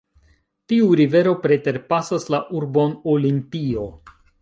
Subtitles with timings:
[0.73, 3.91] Tiu rivero preterpasas la urbon Olimpio.